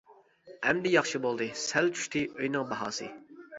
[0.69, 3.15] ئەمدى ياخشى بولدى، سەل چۈشتى ئۆينىڭ باھاسى.